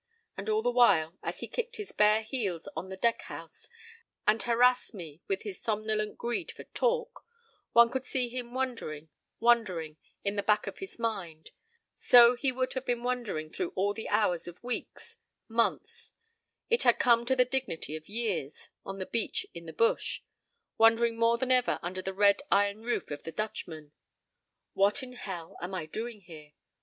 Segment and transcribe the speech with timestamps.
[0.35, 3.67] And all the while, as he kickedhis bare heels on the deckhouse
[4.25, 7.23] and harassed me with his somnolent greed for "talk,"
[7.73, 9.09] one could see him wondering,
[9.39, 11.51] wondering, in the back of his mind.
[11.93, 15.17] So he would have been wondering through all the hours of weeks,
[15.47, 21.37] months—it had come to the dignity of years, on the beach, in the bush—wondering more
[21.37, 23.91] than ever under the red iron roof of the Dutchman:
[24.73, 26.53] "What in hell am I doing here?